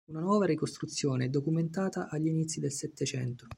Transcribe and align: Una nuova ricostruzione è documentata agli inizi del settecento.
Una 0.05 0.19
nuova 0.19 0.47
ricostruzione 0.47 1.25
è 1.25 1.29
documentata 1.29 2.07
agli 2.09 2.25
inizi 2.25 2.59
del 2.59 2.71
settecento. 2.71 3.49